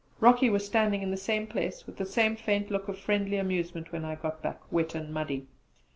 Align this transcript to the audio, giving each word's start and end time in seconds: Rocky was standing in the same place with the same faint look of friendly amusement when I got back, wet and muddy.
Rocky 0.19 0.49
was 0.49 0.65
standing 0.65 1.03
in 1.03 1.11
the 1.11 1.15
same 1.15 1.45
place 1.45 1.85
with 1.85 1.97
the 1.97 2.07
same 2.07 2.35
faint 2.35 2.71
look 2.71 2.87
of 2.87 2.97
friendly 2.97 3.37
amusement 3.37 3.91
when 3.91 4.03
I 4.03 4.15
got 4.15 4.41
back, 4.41 4.59
wet 4.71 4.95
and 4.95 5.13
muddy. 5.13 5.45